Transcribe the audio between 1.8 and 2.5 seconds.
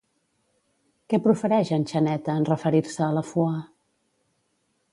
Xaneta en